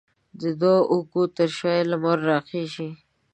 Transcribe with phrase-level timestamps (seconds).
[0.39, 2.89] د دوو اوږو تر شا یې لمر راخیژي